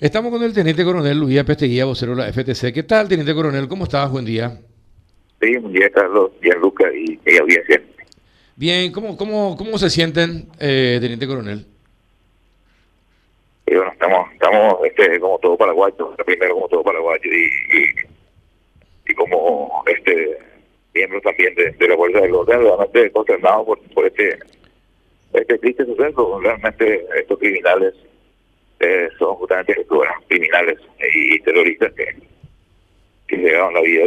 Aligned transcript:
Estamos 0.00 0.30
con 0.30 0.40
el 0.44 0.54
teniente 0.54 0.84
coronel 0.84 1.18
Luis 1.18 1.42
Pesteguía, 1.42 1.84
vocero 1.84 2.14
de 2.14 2.22
la 2.22 2.32
FTC. 2.32 2.72
¿Qué 2.72 2.84
tal, 2.84 3.08
teniente 3.08 3.34
coronel? 3.34 3.66
¿Cómo 3.66 3.82
estás? 3.82 4.08
Buen 4.12 4.24
día. 4.24 4.56
Sí, 5.40 5.56
buen 5.56 5.72
día, 5.72 5.90
Carlos, 5.90 6.30
Lucas 6.60 6.92
y, 6.94 7.18
y 7.26 7.36
audiencia. 7.36 7.82
Bien, 8.54 8.92
¿cómo, 8.92 9.16
cómo, 9.16 9.56
cómo 9.56 9.76
se 9.76 9.90
sienten, 9.90 10.50
eh, 10.60 10.98
teniente 11.00 11.26
coronel? 11.26 11.66
Y 13.66 13.74
bueno, 13.74 13.90
estamos, 13.90 14.32
estamos 14.34 14.74
este, 14.84 15.18
como 15.18 15.36
todo 15.40 15.56
paraguayo, 15.56 16.14
primero 16.24 16.54
como 16.54 16.68
todo 16.68 16.84
paraguayo 16.84 17.30
y, 17.32 19.10
y, 19.10 19.14
como 19.16 19.82
este 19.88 20.38
miembro 20.94 21.20
también 21.22 21.56
de, 21.56 21.88
la 21.88 21.96
Fuerza 21.96 22.20
del 22.20 22.34
Orden, 22.34 22.60
realmente 22.60 23.10
consternados 23.10 23.66
por, 23.66 23.80
por 23.94 24.06
este, 24.06 24.38
este 25.32 25.58
triste 25.58 25.84
suceso. 25.86 26.38
Realmente 26.40 27.04
estos 27.16 27.36
criminales 27.40 27.94
eh, 28.80 29.08
son 29.18 29.34
justamente 29.36 29.86
criminales 30.28 30.78
y 31.14 31.40
terroristas 31.40 31.92
que, 31.94 32.16
que 33.26 33.36
llegaron 33.36 33.74
la 33.74 33.80
vida 33.80 34.04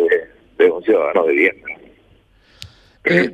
de, 0.57 0.69
un 0.69 0.83
ciudadano 0.83 1.25
de 1.25 1.33
bien. 1.33 1.63
Eh, 3.05 3.31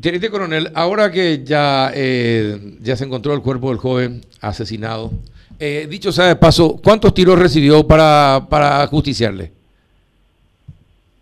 Teniente 0.00 0.30
Coronel, 0.30 0.70
ahora 0.74 1.10
que 1.10 1.44
ya, 1.44 1.92
eh, 1.94 2.56
ya 2.80 2.96
se 2.96 3.04
encontró 3.04 3.34
el 3.34 3.42
cuerpo 3.42 3.68
del 3.68 3.78
joven 3.78 4.22
asesinado, 4.40 5.10
eh, 5.58 5.86
dicho 5.90 6.10
sea 6.10 6.26
de 6.28 6.36
paso, 6.36 6.80
¿cuántos 6.82 7.12
tiros 7.12 7.38
recibió 7.38 7.86
para, 7.86 8.46
para 8.48 8.86
justiciarle? 8.86 9.50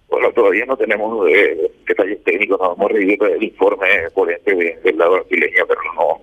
Bueno, 0.08 0.30
todavía 0.30 0.64
no 0.64 0.76
tenemos 0.76 1.28
eh, 1.28 1.72
detalles 1.88 2.22
técnicos, 2.22 2.60
no 2.60 2.74
hemos 2.74 2.92
recibido 2.92 3.26
el 3.26 3.42
informe 3.42 3.86
por 4.14 4.30
este 4.30 4.80
del 4.84 4.96
lado 4.96 5.14
brasileño, 5.14 5.64
pero 5.66 5.80
no 5.96 6.22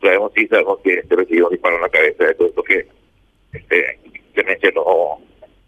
sabemos 0.00 0.32
sí 0.34 0.46
sabemos 0.46 0.78
que 0.80 0.94
este 0.94 1.16
recibió 1.16 1.46
un 1.46 1.52
disparo 1.52 1.76
en 1.76 1.82
la 1.82 1.88
cabeza 1.88 2.24
de 2.24 2.34
todo 2.34 2.48
esto 2.48 2.62
que 2.62 2.86
este, 3.52 3.98
se 4.34 4.44
mencionó 4.44 5.18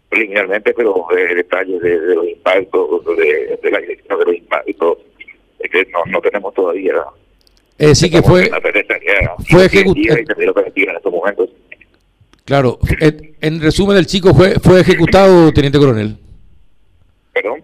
preliminarmente, 0.09 0.73
pero 0.73 1.07
eh, 1.17 1.35
detalles 1.35 1.81
de, 1.81 1.97
los 2.15 2.27
impactos, 2.27 3.05
de, 3.17 3.59
de 3.63 3.71
la 3.71 3.79
dirección 3.79 4.19
de 4.19 4.25
los 4.25 4.35
impactos, 4.35 4.97
es 5.59 5.71
que 5.71 5.85
no, 5.91 5.99
no 6.11 6.21
tenemos 6.21 6.53
todavía. 6.53 6.93
Eh, 7.77 7.95
sí 7.95 8.09
que 8.09 8.21
fue, 8.21 8.51
fue 9.49 9.65
ejecutado. 9.65 10.15
en 10.75 10.95
estos 10.95 11.11
momentos. 11.11 11.49
Claro, 12.43 12.79
en, 13.39 13.61
resumen, 13.61 13.97
el 13.97 14.05
chico 14.05 14.33
fue, 14.33 14.59
fue 14.59 14.81
ejecutado, 14.81 15.53
teniente 15.53 15.79
coronel. 15.79 16.17
¿Perdón? 17.33 17.63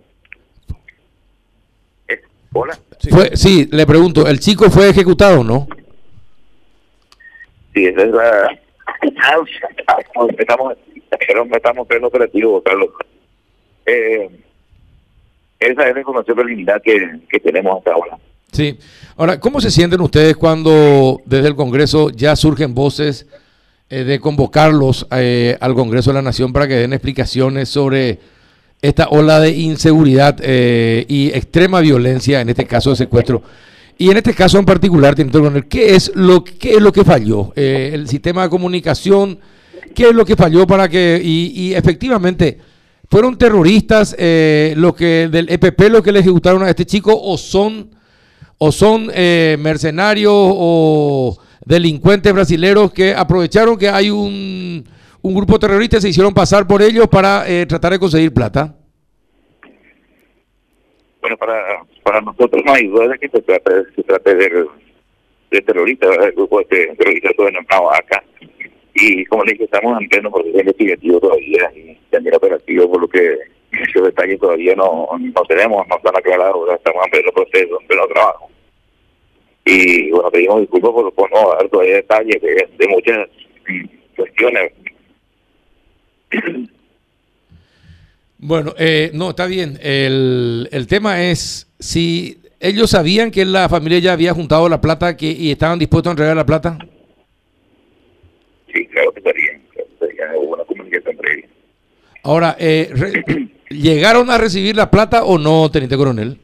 ¿Eh? 2.08 2.22
¿Hola? 2.54 2.80
Sí. 3.00 3.10
Fue, 3.10 3.36
sí, 3.36 3.68
le 3.72 3.86
pregunto, 3.86 4.26
¿el 4.26 4.40
chico 4.40 4.70
fue 4.72 4.90
ejecutado 4.90 5.42
o 5.42 5.44
no? 5.44 5.68
Sí, 7.78 7.86
esa 7.86 8.02
es 8.02 8.12
la... 8.12 8.60
Estamos, 10.40 10.78
estamos 11.54 11.88
en 11.92 12.04
operativo, 12.04 12.64
Carlos. 12.64 12.90
Eh, 13.86 14.28
esa 15.60 15.88
es 15.88 15.94
la 15.94 16.00
información 16.00 16.38
preliminar 16.38 16.82
que, 16.82 17.20
que 17.30 17.40
tenemos 17.40 17.78
hasta 17.78 17.92
ahora. 17.92 18.18
Sí. 18.52 18.80
Ahora, 19.16 19.40
¿cómo 19.40 19.62
se 19.62 19.70
sienten 19.70 20.02
ustedes 20.02 20.36
cuando 20.36 21.22
desde 21.26 21.50
el 21.50 21.56
Congreso 21.56 22.10
ya 22.10 22.36
surgen 22.36 22.74
voces 22.74 23.28
eh, 23.92 24.04
de 24.04 24.20
convocarlos 24.20 25.06
eh, 25.12 25.56
al 25.60 25.76
Congreso 25.76 26.10
de 26.10 26.16
la 26.16 26.24
Nación 26.24 26.54
para 26.54 26.68
que 26.68 26.78
den 26.78 26.94
explicaciones 26.94 27.70
sobre 27.70 28.18
esta 28.82 29.08
ola 29.10 29.40
de 29.40 29.52
inseguridad 29.52 30.38
eh, 30.42 31.06
y 31.08 31.28
extrema 31.28 31.82
violencia, 31.82 32.42
en 32.42 32.50
este 32.50 32.66
caso 32.66 32.90
de 32.90 32.96
secuestro? 32.96 33.44
Y 33.98 34.12
en 34.12 34.18
este 34.18 34.34
caso 34.34 34.60
en 34.60 34.66
particular, 34.66 35.16
¿qué 35.68 35.96
es 35.96 36.12
lo, 36.14 36.44
qué 36.44 36.76
es 36.76 36.82
lo 36.82 36.92
que 36.92 37.04
falló? 37.04 37.52
Eh, 37.56 37.92
¿El 37.94 38.08
sistema 38.08 38.44
de 38.44 38.50
comunicación? 38.50 39.40
¿Qué 39.96 40.10
es 40.10 40.14
lo 40.14 40.24
que 40.24 40.36
falló 40.36 40.68
para 40.68 40.88
que, 40.88 41.20
y, 41.24 41.74
efectivamente, 41.74 42.60
fueron 43.10 43.38
terroristas 43.38 44.16
eh, 44.20 44.76
los 44.78 44.94
que 44.94 45.30
del 45.32 45.50
EPP 45.50 45.90
los 45.90 46.04
que 46.04 46.12
le 46.12 46.20
ejecutaron 46.20 46.62
a 46.62 46.70
este 46.70 46.86
chico 46.86 47.20
o 47.20 47.38
son, 47.38 47.90
o 48.60 48.72
son 48.72 49.10
eh, 49.14 49.58
mercenarios 49.60 50.32
o 50.36 51.38
delincuentes 51.66 52.32
brasileños 52.32 52.92
que 52.92 53.16
aprovecharon 53.16 53.78
que 53.78 53.90
hay 53.90 54.12
un, 54.12 54.84
un 55.22 55.34
grupo 55.34 55.58
terrorista 55.58 55.98
y 55.98 56.02
se 56.02 56.10
hicieron 56.10 56.34
pasar 56.34 56.68
por 56.68 56.84
ellos 56.84 57.08
para 57.08 57.46
tratar 57.68 57.94
de 57.94 58.00
conseguir 58.00 58.32
plata? 58.32 58.77
Bueno, 61.28 61.38
para, 61.40 61.84
para 62.04 62.22
nosotros 62.22 62.64
no 62.66 62.74
hay 62.74 62.88
duda 62.88 63.10
de 63.10 63.20
que 63.20 63.28
se 63.28 63.42
trata, 63.42 63.84
se 63.94 64.02
trata 64.04 64.34
de, 64.34 64.66
de 65.52 65.62
terroristas, 65.62 66.18
el 66.24 66.32
grupo 66.32 66.60
de 66.60 66.66
terroristas 66.96 67.36
todo 67.36 67.92
acá. 67.92 68.24
Y 68.94 69.26
como 69.26 69.44
le 69.44 69.52
dije, 69.52 69.66
estamos 69.66 70.02
en 70.02 70.08
pleno 70.08 70.32
proceso 70.32 70.58
investigativo 70.58 71.20
todavía 71.20 71.70
y 71.76 71.98
también 72.10 72.34
operativo, 72.34 72.90
por 72.90 73.02
lo 73.02 73.10
que 73.10 73.40
esos 73.74 74.06
detalles 74.06 74.40
todavía 74.40 74.74
no, 74.76 75.10
no 75.20 75.42
tenemos, 75.50 75.86
no 75.90 75.98
están 75.98 76.16
aclarados, 76.16 76.74
estamos 76.74 77.04
en 77.04 77.12
pleno 77.12 77.32
proceso, 77.34 77.82
en 77.82 77.88
pleno 77.88 78.08
trabajo. 78.08 78.50
Y 79.66 80.10
bueno, 80.12 80.32
pedimos 80.32 80.62
disculpas 80.62 81.12
por, 81.14 81.30
no 81.30 81.50
dar 81.56 81.68
todavía 81.68 81.96
detalles 81.96 82.42
de, 82.42 82.70
de 82.78 82.88
muchas 82.88 83.28
cuestiones 84.16 84.72
Bueno, 88.40 88.74
eh, 88.78 89.12
no, 89.14 89.32
está 89.32 89.46
bien. 89.48 89.80
El, 89.82 90.70
el 90.72 90.88
tema 90.88 91.24
es 91.24 91.68
si 91.80 92.40
ellos 92.60 92.92
sabían 92.92 93.32
que 93.32 93.46
la 93.46 93.68
familia 93.70 94.00
ya 94.00 94.14
había 94.14 94.34
juntado 94.34 94.70
la 94.70 94.82
plata 94.82 95.18
que, 95.18 95.32
y 95.32 95.52
estaban 95.52 95.80
dispuestos 95.80 96.10
a 96.10 96.12
entregar 96.12 96.36
la 96.36 96.46
plata. 96.46 96.78
Sí, 98.72 98.86
claro 98.88 99.12
que 99.12 99.22
sabían. 99.22 99.62
Claro, 100.16 100.42
hubo 100.42 100.54
una 100.56 100.64
comunicación 100.66 101.18
previa. 101.18 101.48
Ahora, 102.24 102.56
eh, 102.60 102.92
¿llegaron 103.70 104.30
a 104.30 104.38
recibir 104.38 104.76
la 104.76 104.90
plata 104.90 105.24
o 105.24 105.38
no, 105.38 105.70
teniente 105.72 105.98
coronel? 105.98 106.40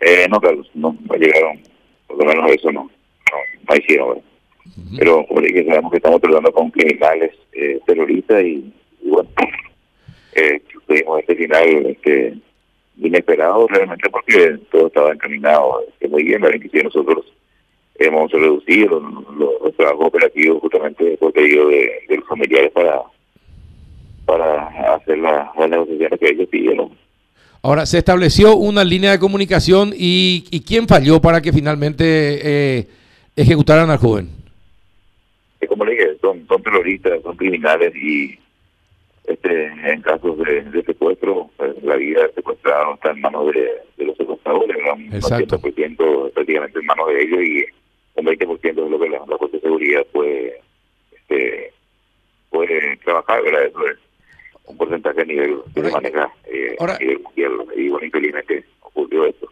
Eh, 0.00 0.26
no, 0.30 0.40
Carlos, 0.40 0.70
no, 0.74 0.96
no 1.08 1.14
llegaron. 1.14 1.60
Por 2.06 2.18
lo 2.18 2.24
menos 2.24 2.50
eso 2.50 2.70
no. 2.72 2.84
No, 2.84 3.38
no 3.68 3.76
hicieron. 3.76 4.22
Pero, 4.98 5.26
como 5.26 5.40
le 5.40 5.48
dije, 5.48 5.66
sabemos 5.66 5.90
que 5.90 5.98
estamos 5.98 6.20
tratando 6.20 6.52
con 6.52 6.70
criminales 6.70 7.32
eh, 7.52 7.80
terroristas 7.86 8.42
y, 8.42 8.72
y 9.02 9.08
bueno 9.08 9.28
eh, 10.34 10.62
tuvimos 10.86 11.20
este 11.20 11.36
final 11.36 11.86
este, 11.86 12.34
inesperado 12.98 13.66
realmente 13.68 14.08
porque 14.10 14.58
todo 14.70 14.86
estaba 14.88 15.12
encaminado 15.12 15.82
este, 15.88 16.08
muy 16.08 16.24
bien, 16.24 16.42
la 16.42 16.50
que 16.50 16.82
nosotros 16.82 17.24
hemos 17.96 18.30
reducido 18.30 19.00
los, 19.00 19.76
trabajos 19.76 20.06
operativos 20.06 20.60
justamente 20.60 21.16
por 21.16 21.32
pedido 21.32 21.68
de, 21.68 21.90
los 22.08 22.28
familiares 22.28 22.70
para 22.72 23.02
para 24.24 24.94
hacer 24.94 25.18
las 25.18 25.54
negociaciones 25.68 26.18
que 26.18 26.28
ellos 26.30 26.48
pidieron. 26.48 26.90
Ahora, 27.60 27.84
se 27.84 27.98
estableció 27.98 28.56
una 28.56 28.82
línea 28.82 29.10
de 29.10 29.18
comunicación 29.18 29.92
y, 29.94 30.46
y 30.50 30.60
¿quién 30.60 30.88
falló 30.88 31.20
para 31.20 31.42
que 31.42 31.52
finalmente 31.52 32.04
eh, 32.06 32.88
ejecutaran 33.36 33.90
al 33.90 33.98
joven? 33.98 34.30
Como 35.68 35.84
le 35.84 35.92
dije, 35.92 36.16
son, 36.20 36.46
son 36.46 36.62
terroristas, 36.62 37.22
son 37.22 37.36
criminales 37.36 37.94
y 37.96 38.38
este 39.24 39.66
en 39.66 40.02
casos 40.02 40.38
de, 40.38 40.82
secuestro, 40.84 41.50
pues, 41.56 41.82
la 41.82 41.96
vida 41.96 42.22
del 42.22 42.34
secuestrado 42.34 42.94
está 42.94 43.10
en 43.10 43.20
manos 43.20 43.52
de, 43.52 44.04
los 44.04 44.16
secuestradores, 44.16 44.76
un 44.94 45.10
80% 45.10 46.32
prácticamente 46.32 46.78
en 46.78 46.86
manos 46.86 47.08
de 47.08 47.22
ellos 47.22 47.40
y 47.42 47.64
un 48.16 48.26
20% 48.26 48.74
de 48.74 48.90
lo 48.90 48.98
que 48.98 49.08
la, 49.08 49.18
la 49.26 49.38
Fuerza 49.38 49.56
de 49.56 49.60
Seguridad 49.60 50.06
puede, 50.12 50.60
este, 51.12 51.72
puede 52.50 52.96
trabajar, 52.98 53.42
¿verdad? 53.42 53.64
Eso 53.64 53.86
es 53.88 53.98
un 54.66 54.76
porcentaje 54.76 55.20
a 55.20 55.24
nivel 55.24 55.56
que 55.74 55.82
se 55.82 55.90
maneja 55.90 56.32
eh, 56.46 56.76
a 56.78 56.98
nivel 56.98 57.20
mundial 57.20 57.52
y 57.76 57.88
bueno, 57.88 58.06
infelizmente 58.06 58.64
ocurrió 58.80 59.26
esto. 59.26 59.48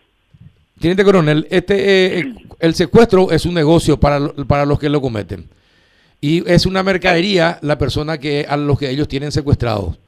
Teniente 0.80 1.04
Coronel, 1.04 1.46
este, 1.50 2.18
eh, 2.18 2.34
el 2.58 2.74
secuestro 2.74 3.30
es 3.30 3.46
un 3.46 3.54
negocio 3.54 3.98
para, 3.98 4.18
para 4.48 4.66
los 4.66 4.78
que 4.78 4.88
lo 4.88 5.00
cometen. 5.00 5.48
Y 6.24 6.48
es 6.48 6.66
una 6.66 6.84
mercadería 6.84 7.58
la 7.62 7.76
persona 7.76 8.16
que 8.16 8.46
a 8.48 8.56
los 8.56 8.78
que 8.78 8.88
ellos 8.88 9.08
tienen 9.08 9.32
secuestrados. 9.32 9.98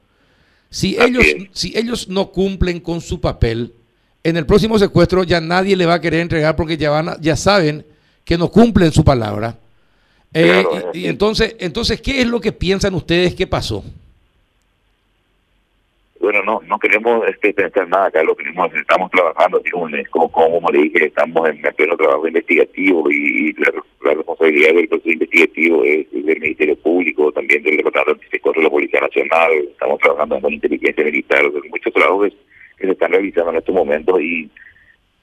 Si 0.70 0.96
ellos, 0.96 1.24
si 1.52 1.76
ellos 1.76 2.08
no 2.08 2.30
cumplen 2.30 2.78
con 2.78 3.00
su 3.00 3.20
papel, 3.20 3.74
en 4.22 4.36
el 4.36 4.46
próximo 4.46 4.78
secuestro 4.78 5.24
ya 5.24 5.40
nadie 5.40 5.76
le 5.76 5.86
va 5.86 5.94
a 5.94 6.00
querer 6.00 6.20
entregar 6.20 6.54
porque 6.54 6.76
ya 6.76 6.90
van 6.90 7.20
ya 7.20 7.36
saben 7.36 7.84
que 8.24 8.38
no 8.38 8.48
cumplen 8.48 8.92
su 8.92 9.02
palabra. 9.02 9.58
Eh, 10.32 10.64
y, 10.94 11.06
entonces, 11.06 11.56
entonces, 11.58 12.00
¿qué 12.00 12.20
es 12.20 12.28
lo 12.28 12.40
que 12.40 12.52
piensan 12.52 12.94
ustedes 12.94 13.34
que 13.34 13.48
pasó? 13.48 13.84
Bueno, 16.24 16.42
no 16.42 16.60
no 16.66 16.78
queremos 16.78 17.26
este, 17.28 17.52
pensar 17.54 17.88
nada 17.88 18.06
acá, 18.06 18.22
lo 18.22 18.34
que 18.34 18.44
estamos 18.48 19.10
trabajando, 19.10 19.62
como, 20.10 20.30
como, 20.30 20.70
le 20.70 20.82
dije, 20.82 21.06
estamos 21.06 21.48
en 21.48 21.60
pleno 21.60 21.96
trabajo 21.96 22.26
investigativo 22.26 23.10
y, 23.10 23.52
la, 23.54 23.72
responsabilidad 24.14 24.74
del 24.74 24.88
proceso 24.88 25.10
investigativo 25.10 25.84
es, 25.84 26.10
del 26.12 26.40
Ministerio 26.40 26.76
Público, 26.76 27.32
también 27.32 27.62
del 27.62 27.76
Departamento 27.78 28.20
de 28.20 28.62
la 28.62 28.70
Policía 28.70 29.00
Nacional, 29.00 29.52
estamos 29.70 29.98
trabajando 30.00 30.40
con 30.40 30.52
inteligencia 30.52 31.04
militar, 31.04 31.42
muchos 31.70 31.92
trabajos 31.92 32.32
que 32.76 32.86
se 32.86 32.92
están 32.92 33.12
realizando 33.12 33.50
en 33.50 33.56
estos 33.58 33.74
momentos 33.74 34.20
y, 34.20 34.50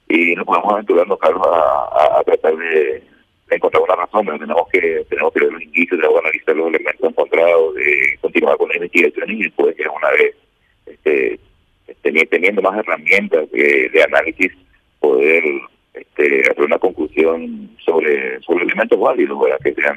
y 0.08 0.34
nos 0.34 0.46
podemos 0.46 0.72
aventurarnos, 0.72 1.18
Carlos, 1.18 1.46
a, 1.46 2.22
tratar 2.24 2.56
de 2.56 3.02
encontrar 3.50 3.82
una 3.82 3.96
razón, 3.96 4.24
pero 4.24 4.38
tenemos 4.38 4.68
que 4.72 5.06
tenemos 5.08 5.32
que 5.32 5.40
ver 5.40 5.52
los 5.52 5.62
indicios, 5.62 6.00
tenemos 6.00 6.14
que 6.14 6.26
analizar 6.26 6.56
los 6.56 6.68
elementos 6.68 7.10
encontrados, 7.10 7.74
de 7.74 8.18
continuar 8.20 8.56
con 8.56 8.68
la 8.68 8.76
investigación 8.76 9.30
y 9.30 9.42
después, 9.42 9.76
ya 9.76 9.90
una 9.90 10.10
vez 10.10 10.34
este, 11.86 12.26
teniendo 12.26 12.62
más 12.62 12.78
herramientas 12.78 13.50
de, 13.50 14.04
análisis, 14.06 14.52
poder 15.00 15.44
este, 15.94 16.40
hacer 16.50 16.64
una 16.64 16.78
conclusión 16.78 17.70
sobre, 17.84 18.40
sobre 18.40 18.64
elementos 18.64 18.98
válidos, 18.98 19.40
¿verdad? 19.40 19.58
que 19.62 19.74
sean 19.74 19.96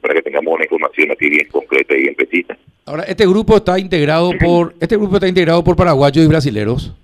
para 0.00 0.14
que 0.14 0.22
tengamos 0.22 0.54
una 0.54 0.64
información 0.64 1.10
así 1.12 1.28
bien 1.28 1.48
concreta 1.48 1.94
y 1.94 2.02
bien 2.02 2.14
precisa. 2.14 2.56
Ahora, 2.84 3.02
este 3.04 3.26
grupo 3.26 3.56
está 3.56 3.78
integrado 3.78 4.30
por 4.38 4.74
este 4.80 4.96
grupo 4.96 5.16
está 5.16 5.28
integrado 5.28 5.62
por 5.62 5.76
paraguayos 5.76 6.24
y 6.24 6.28
brasileros. 6.28 6.94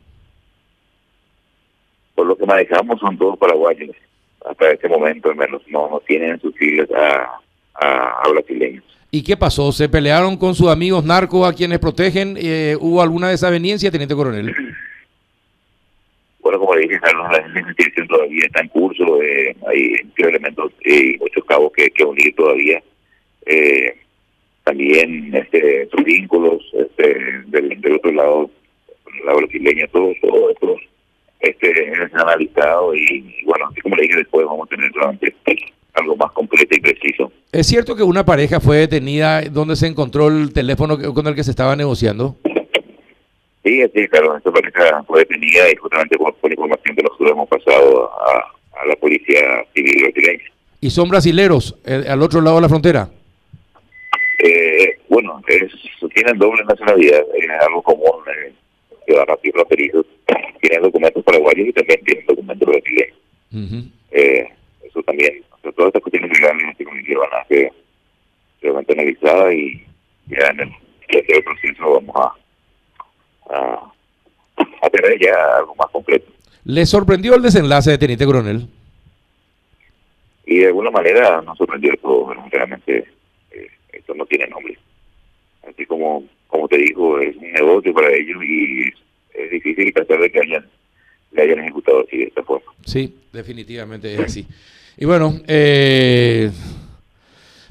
Por 2.15 2.27
lo 2.27 2.37
que 2.37 2.47
manejamos 2.47 3.01
son 3.01 3.17
todos 3.19 3.39
paraguayos. 3.39 3.91
Hasta 4.45 4.71
este 4.73 4.89
momento, 4.89 5.31
al 5.31 5.37
menos, 5.37 5.63
no, 5.69 5.89
no 5.89 6.01
tienen 6.01 6.41
sus 6.41 6.55
filas 6.57 6.89
a, 6.91 7.41
a, 7.75 8.29
brasileños. 8.29 8.85
¿Y 9.15 9.23
qué 9.23 9.37
pasó? 9.37 9.73
¿Se 9.73 9.91
pelearon 9.91 10.39
con 10.39 10.55
sus 10.55 10.69
amigos 10.69 11.05
narcos 11.05 11.47
a 11.47 11.55
quienes 11.55 11.79
protegen? 11.81 12.35
Eh, 12.41 12.79
¿Hubo 12.81 13.03
alguna 13.03 13.29
desaveniencia, 13.29 13.91
teniente 13.91 14.15
coronel? 14.15 14.55
Bueno, 16.41 16.59
como 16.59 16.75
le 16.75 16.89
dije, 16.89 16.99
la 17.03 17.61
investigación 17.61 18.09
todavía 18.09 18.47
está 18.47 18.63
en 18.63 18.69
curso, 18.69 19.23
eh, 19.23 19.55
hay 19.69 19.97
elementos 20.17 20.73
y 20.87 21.19
muchos 21.19 21.45
cabos 21.45 21.73
que, 21.75 21.91
que 21.91 22.05
unir 22.05 22.35
todavía. 22.35 22.83
Eh, 23.45 23.99
también 24.65 25.35
este, 25.35 25.91
sus 25.91 26.03
vínculos 26.05 26.63
este, 26.73 27.43
del, 27.49 27.95
otro 27.95 28.13
lado, 28.13 28.51
la 29.27 29.35
brasileña, 29.35 29.87
todo, 29.89 30.11
todo 30.23 30.51
esto 30.53 30.77
este, 31.41 31.93
es 31.93 32.15
analizado 32.15 32.95
y, 32.95 33.43
bueno, 33.45 33.69
como 33.83 33.95
le 33.97 34.05
dije, 34.05 34.17
después 34.17 34.47
vamos 34.47 34.69
a 34.69 34.75
tener 34.75 34.91
algo 35.95 36.17
más 36.17 36.33
completo 36.33 36.75
y 36.75 36.81
preciso. 36.81 37.33
¿Es 37.51 37.67
cierto 37.67 37.95
que 37.95 38.03
una 38.03 38.25
pareja 38.25 38.61
fue 38.61 38.79
detenida 38.79 39.43
donde 39.43 39.77
se 39.77 39.87
encontró 39.87 40.29
el 40.29 40.53
teléfono 40.53 40.99
con 41.13 41.27
el 41.27 41.35
que 41.35 41.45
se 41.45 41.51
estaba 41.51 41.77
negociando? 41.77 42.37
Sí, 43.63 43.81
sí, 43.95 44.09
claro, 44.09 44.37
esta 44.37 44.51
pareja 44.51 45.03
fue 45.05 45.21
detenida 45.21 45.71
y 45.71 45.77
justamente 45.77 46.17
por, 46.19 46.35
información 46.51 46.97
que 46.97 47.03
nosotros 47.03 47.31
hemos 47.31 47.49
pasado 47.49 48.11
a, 48.13 48.87
la 48.87 48.97
policía 48.97 49.65
civil 49.75 50.03
brasileña. 50.03 50.45
¿Y 50.81 50.91
son 50.91 51.09
brasileros 51.09 51.77
eh, 51.85 52.05
al 52.09 52.21
otro 52.23 52.41
lado 52.41 52.57
de 52.57 52.63
la 52.63 52.69
frontera? 52.69 53.09
Eh, 54.43 54.99
bueno, 55.09 55.41
es, 55.47 55.71
tienen 56.15 56.37
doble 56.39 56.65
nacionalidad, 56.65 57.23
es 57.37 57.51
algo 57.69 57.83
común, 57.83 58.25
eh, 58.27 58.53
ciudadanos 59.07 59.39
y 59.45 59.53
fronterizos, 59.53 60.07
tienen 60.61 60.83
documentos 60.83 61.23
paraguayos 61.23 61.69
y 61.69 61.73
también 61.73 62.01
tienen 62.05 62.27
documentos 62.27 62.69
brasileños. 62.69 63.19
eh, 64.11 64.49
eso 64.83 65.03
también, 65.05 65.45
todas 65.63 65.89
estas 65.89 66.03
cuestiones 66.03 66.39
legales 66.39 66.77
que 66.77 67.17
van 67.17 67.33
a 67.33 67.45
ser 67.47 67.73
realmente 68.61 68.93
analizadas 68.93 69.55
y 69.55 69.87
ya 70.27 70.49
en 70.49 70.61
el, 70.61 70.69
en 71.09 71.25
el 71.29 71.45
proceso 71.45 71.95
vamos 71.95 72.17
a 72.17 72.33
a, 73.51 74.91
tener 74.91 75.19
ya 75.21 75.57
algo 75.59 75.75
más 75.75 75.91
completo. 75.91 76.31
¿Le 76.65 76.87
sorprendió 76.87 77.35
el 77.35 77.43
desenlace 77.43 77.91
de 77.91 77.99
Teniente 77.99 78.25
Coronel? 78.25 78.69
Y 80.47 80.59
de 80.59 80.67
alguna 80.67 80.91
manera 80.91 81.41
nos 81.43 81.57
sorprendió 81.59 81.95
todo, 81.99 82.35
realmente 82.51 83.05
eh, 83.51 83.69
esto 83.93 84.15
no 84.15 84.27
tiene 84.27 84.47
nombre. 84.49 84.79
Así 85.69 85.87
como 85.87 86.25
como 86.49 86.69
te 86.69 86.77
digo, 86.77 87.19
es 87.19 87.35
un 87.37 87.51
negocio 87.51 87.95
para 87.95 88.13
ellos 88.13 88.45
y 88.45 88.89
es, 89.33 89.51
difícil 89.51 89.91
pensar 89.93 90.19
de 90.19 90.31
que 90.31 90.41
hayan, 90.41 90.69
le 91.33 91.43
hayan 91.43 91.61
ejecutado 91.61 92.01
así 92.07 92.19
de 92.19 92.25
esta 92.25 92.43
forma. 92.43 92.73
Sí, 92.85 93.15
definitivamente 93.33 94.13
es 94.15 94.21
así. 94.21 94.47
Y 94.97 95.05
bueno, 95.05 95.35
eh, 95.47 96.51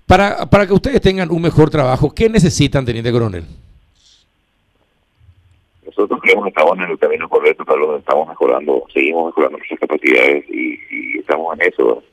para, 0.05 0.45
para 0.49 0.67
que 0.67 0.73
ustedes 0.73 1.01
tengan 1.01 1.31
un 1.31 1.41
mejor 1.41 1.69
trabajo, 1.69 2.13
¿qué 2.13 2.29
necesitan, 2.29 2.85
Teniente 2.85 3.11
Coronel? 3.11 3.45
nosotros 5.95 6.21
creemos 6.21 6.45
que 6.45 6.49
estamos 6.49 6.77
en 6.77 6.91
el 6.91 6.97
camino 6.97 7.29
correcto, 7.29 7.65
Carlos, 7.65 7.99
estamos 7.99 8.27
mejorando, 8.27 8.83
seguimos 8.93 9.27
mejorando 9.27 9.57
nuestras 9.57 9.79
capacidades 9.79 10.45
y, 10.49 10.79
estamos 11.19 11.59
en 11.59 11.67
eso. 11.67 12.03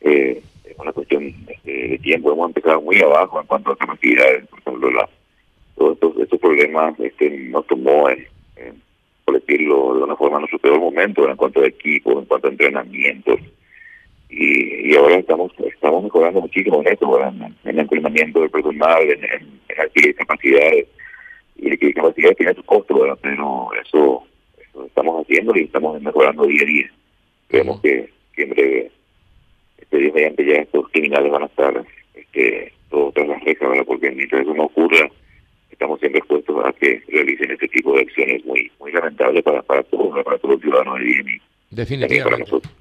Eh, 0.00 0.42
es 0.64 0.78
una 0.78 0.92
cuestión 0.92 1.34
este, 1.48 1.88
de 1.88 1.98
tiempo, 1.98 2.32
hemos 2.32 2.48
empezado 2.48 2.80
muy 2.80 3.00
abajo 3.00 3.40
en 3.40 3.46
cuanto 3.46 3.72
a 3.72 3.76
capacidades, 3.76 4.46
por 4.48 4.60
ejemplo, 4.60 4.90
la, 4.90 5.08
todos 5.76 5.98
estos, 6.18 6.40
problemas 6.40 6.98
este, 7.00 7.30
nos 7.48 7.66
tomó, 7.66 8.08
en, 8.10 8.26
por 9.24 9.40
decirlo 9.40 9.94
de 9.94 10.02
una 10.04 10.16
forma, 10.16 10.38
nuestro 10.38 10.58
peor 10.58 10.80
momento 10.80 11.28
en 11.28 11.36
cuanto 11.36 11.60
a 11.62 11.66
equipo, 11.66 12.18
en 12.18 12.26
cuanto 12.26 12.48
a 12.48 12.50
entrenamientos. 12.50 13.40
Y, 14.28 14.90
y 14.90 14.96
ahora 14.96 15.16
estamos 15.16 15.52
estamos 15.58 16.04
mejorando 16.04 16.40
muchísimo 16.40 16.82
en 16.82 16.92
eso, 16.92 17.20
en, 17.22 17.54
el 17.64 17.78
entrenamiento 17.78 18.40
del 18.40 18.50
personal, 18.50 19.02
en, 19.02 19.24
en, 19.24 19.60
en 19.68 20.12
capacidades. 20.14 20.86
Y 21.56 21.76
que 21.76 21.94
capacidad 21.94 22.34
tiene 22.34 22.54
su 22.54 22.64
costo, 22.64 23.00
pero 23.22 23.70
eso, 23.80 24.24
eso 24.58 24.86
estamos 24.86 25.22
haciendo 25.22 25.56
y 25.56 25.62
estamos 25.62 26.00
mejorando 26.02 26.46
día 26.46 26.62
a 26.62 26.66
día. 26.66 26.90
Creemos 27.48 27.80
que, 27.80 28.10
que 28.34 28.42
en 28.42 28.50
breve, 28.50 28.90
este 29.78 29.98
día 29.98 30.12
mediante 30.12 30.44
ya 30.44 30.54
estos 30.54 30.88
criminales 30.90 31.30
van 31.30 31.44
a 31.44 31.46
estar 31.46 31.84
este, 32.14 32.72
todos 32.90 33.14
tras 33.14 33.28
las 33.28 33.44
rejas, 33.44 33.84
porque 33.86 34.10
mientras 34.10 34.42
eso 34.42 34.54
no 34.54 34.64
ocurra, 34.64 35.08
estamos 35.74 36.00
siempre 36.00 36.18
expuestos 36.18 36.64
a 36.64 36.72
que 36.72 37.02
realicen 37.08 37.50
este 37.50 37.68
tipo 37.68 37.94
de 37.94 38.00
acciones 38.02 38.44
muy 38.44 38.70
muy 38.80 38.92
lamentables 38.92 39.42
para, 39.44 39.62
para 39.62 39.82
todos, 39.84 40.24
para 40.24 40.38
todos 40.38 40.54
los 40.54 40.62
ciudadanos 40.62 40.98
de 40.98 41.04
bien 41.04 41.42
Definitivamente. 41.70 42.24
Para 42.24 42.38
nosotros. 42.38 42.72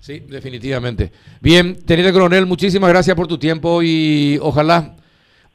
Sí, 0.00 0.20
definitivamente. 0.28 1.10
Bien, 1.40 1.84
Teniente 1.84 2.12
Coronel, 2.12 2.46
muchísimas 2.46 2.90
gracias 2.90 3.14
por 3.16 3.26
tu 3.26 3.38
tiempo 3.38 3.82
y 3.82 4.38
ojalá 4.40 4.96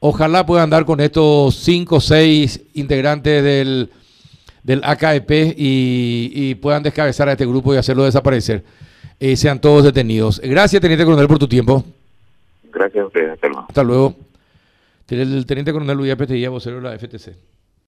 Ojalá 0.00 0.44
puedan 0.44 0.70
dar 0.70 0.84
con 0.84 1.00
estos 1.00 1.54
cinco 1.54 1.96
o 1.96 2.00
seis 2.00 2.62
integrantes 2.74 3.42
del, 3.42 3.90
del 4.62 4.84
AKP 4.84 5.54
y, 5.56 6.54
puedan 6.56 6.82
descabezar 6.82 7.28
a 7.28 7.32
este 7.32 7.46
grupo 7.46 7.74
y 7.74 7.78
hacerlo 7.78 8.04
desaparecer. 8.04 8.62
Eh, 9.18 9.36
sean 9.36 9.60
todos 9.60 9.84
detenidos. 9.84 10.40
Gracias, 10.44 10.82
Teniente 10.82 11.04
Coronel, 11.04 11.26
por 11.26 11.38
tu 11.38 11.48
tiempo. 11.48 11.82
Gracias 12.72 13.02
a 13.02 13.06
ustedes. 13.06 13.38
Hasta 13.68 13.82
luego. 13.82 14.14
El 15.08 15.46
Teniente 15.46 15.72
Coronel 15.72 15.96
Luis 15.96 16.12
Apetilla, 16.12 16.50
vocero 16.50 16.76
de 16.76 16.82
la 16.82 16.98
FTC. 16.98 17.55